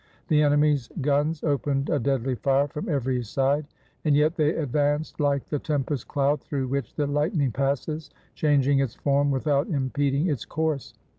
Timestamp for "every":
2.89-3.21